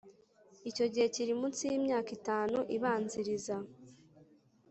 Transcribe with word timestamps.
icyo 0.69 0.85
gihe 0.93 1.05
kiri 1.15 1.33
munsi 1.39 1.63
y 1.71 1.73
imyaka 1.79 2.09
itanu 2.17 2.57
ibanziriza 2.75 3.55